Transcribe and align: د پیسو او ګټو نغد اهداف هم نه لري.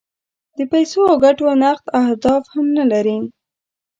د 0.57 0.59
پیسو 0.71 0.99
او 1.11 1.15
ګټو 1.23 1.45
نغد 1.63 1.85
اهداف 2.01 2.43
هم 2.53 2.67
نه 2.77 2.85
لري. 2.91 3.17